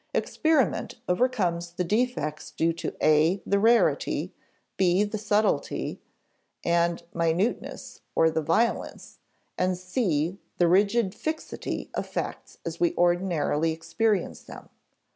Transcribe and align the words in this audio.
Experiment 0.15 0.95
overcomes 1.07 1.73
the 1.73 1.83
defects 1.83 2.49
due 2.49 2.73
to 2.73 2.95
(a) 3.03 3.39
the 3.45 3.59
rarity, 3.59 4.33
(b) 4.75 5.03
the 5.03 5.19
subtlety 5.19 6.01
and 6.65 7.03
minuteness 7.13 8.01
(or 8.15 8.31
the 8.31 8.41
violence), 8.41 9.19
and 9.59 9.77
(c) 9.77 10.39
the 10.57 10.67
rigid 10.67 11.13
fixity 11.13 11.91
of 11.93 12.07
facts 12.07 12.57
as 12.65 12.79
we 12.79 12.95
ordinarily 12.95 13.71
experience 13.73 14.41
them. 14.41 14.69